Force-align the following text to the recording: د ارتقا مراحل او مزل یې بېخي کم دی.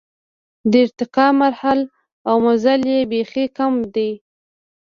د 0.71 0.73
ارتقا 0.85 1.27
مراحل 1.39 1.79
او 2.29 2.35
مزل 2.45 2.81
یې 2.93 2.99
بېخي 3.11 3.45
کم 3.57 3.73
دی. 3.95 4.11